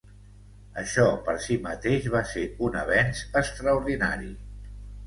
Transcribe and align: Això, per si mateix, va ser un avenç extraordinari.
Això, 0.83 1.05
per 1.27 1.35
si 1.45 1.57
mateix, 1.67 2.09
va 2.17 2.25
ser 2.33 2.47
un 2.69 2.81
avenç 2.83 3.25
extraordinari. 3.45 4.35